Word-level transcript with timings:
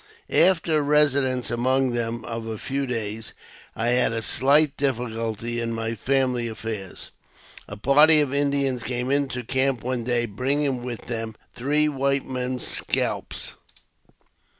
After 0.31 0.79
a 0.79 0.81
residence 0.81 1.51
among 1.51 1.91
them 1.91 2.25
of 2.25 2.47
a 2.47 2.57
few 2.57 2.87
days, 2.87 3.33
I 3.75 3.89
had 3.89 4.23
slight 4.23 4.75
difficulty 4.75 5.59
in 5.61 5.73
my 5.73 5.93
family 5.93 6.47
affairs. 6.47 7.11
A 7.67 7.77
party 7.77 8.19
of 8.19 8.33
Indians 8.33 8.81
came 8.81 9.11
into 9.11 9.43
camp 9.43 9.83
one 9.83 10.03
day, 10.03 10.25
bringing 10.25 10.81
with 10.81 11.01
them 11.01 11.35
three 11.53 11.87
white 11.87 12.25
men's 12.25 12.65
scalps. 12.65 13.53